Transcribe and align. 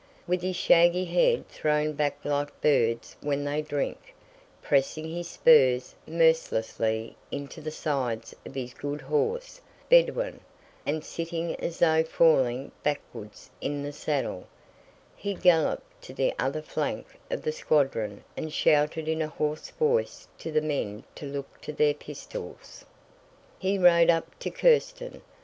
With 0.25 0.41
his 0.41 0.55
shaggy 0.55 1.05
head 1.05 1.47
thrown 1.47 1.93
back 1.93 2.17
like 2.25 2.59
birds 2.59 3.15
when 3.21 3.43
they 3.45 3.61
drink, 3.61 4.15
pressing 4.59 5.07
his 5.07 5.27
spurs 5.29 5.93
mercilessly 6.07 7.15
into 7.31 7.61
the 7.61 7.69
sides 7.69 8.35
of 8.43 8.55
his 8.55 8.73
good 8.73 9.01
horse, 9.01 9.61
Bedouin, 9.89 10.39
and 10.87 11.05
sitting 11.05 11.55
as 11.57 11.77
though 11.77 12.01
falling 12.03 12.71
backwards 12.81 13.51
in 13.61 13.83
the 13.83 13.93
saddle, 13.93 14.47
he 15.15 15.35
galloped 15.35 16.01
to 16.01 16.15
the 16.15 16.33
other 16.39 16.63
flank 16.63 17.05
of 17.29 17.43
the 17.43 17.51
squadron 17.51 18.23
and 18.35 18.51
shouted 18.51 19.07
in 19.07 19.21
a 19.21 19.27
hoarse 19.27 19.69
voice 19.69 20.27
to 20.39 20.51
the 20.51 20.61
men 20.61 21.03
to 21.13 21.27
look 21.27 21.61
to 21.61 21.71
their 21.71 21.93
pistols. 21.93 22.85
He 23.59 23.77
rode 23.77 24.09
up 24.09 24.39
to 24.39 24.49
Kírsten. 24.49 25.21